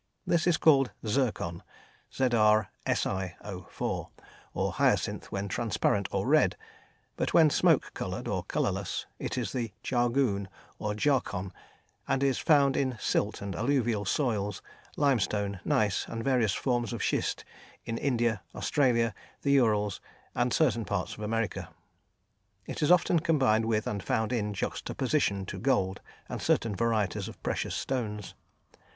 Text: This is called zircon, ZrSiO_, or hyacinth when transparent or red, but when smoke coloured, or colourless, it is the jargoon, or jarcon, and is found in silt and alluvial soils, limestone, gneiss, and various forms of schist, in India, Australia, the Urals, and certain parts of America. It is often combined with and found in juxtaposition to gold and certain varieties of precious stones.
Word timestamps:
This 0.25 0.47
is 0.47 0.57
called 0.57 0.89
zircon, 1.05 1.61
ZrSiO_, 2.11 2.65
or 4.55 4.71
hyacinth 4.73 5.31
when 5.31 5.47
transparent 5.47 6.07
or 6.11 6.25
red, 6.25 6.57
but 7.15 7.35
when 7.35 7.51
smoke 7.51 7.93
coloured, 7.93 8.27
or 8.27 8.41
colourless, 8.41 9.05
it 9.19 9.37
is 9.37 9.51
the 9.51 9.73
jargoon, 9.83 10.47
or 10.79 10.95
jarcon, 10.95 11.51
and 12.07 12.23
is 12.23 12.39
found 12.39 12.75
in 12.75 12.97
silt 12.99 13.43
and 13.43 13.55
alluvial 13.55 14.03
soils, 14.03 14.63
limestone, 14.97 15.59
gneiss, 15.63 16.07
and 16.07 16.23
various 16.23 16.55
forms 16.55 16.93
of 16.93 17.03
schist, 17.03 17.45
in 17.85 17.99
India, 17.99 18.41
Australia, 18.55 19.13
the 19.43 19.51
Urals, 19.51 20.01
and 20.33 20.51
certain 20.51 20.83
parts 20.83 21.13
of 21.13 21.19
America. 21.19 21.69
It 22.65 22.81
is 22.81 22.89
often 22.89 23.19
combined 23.19 23.65
with 23.65 23.85
and 23.85 24.01
found 24.01 24.33
in 24.33 24.55
juxtaposition 24.55 25.45
to 25.45 25.59
gold 25.59 26.01
and 26.27 26.41
certain 26.41 26.75
varieties 26.75 27.27
of 27.27 27.39
precious 27.43 27.75
stones. 27.75 28.33